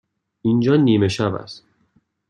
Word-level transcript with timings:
اینجا 0.41 0.75
نیمه 0.75 1.07
شب 1.07 1.33
است. 1.33 1.63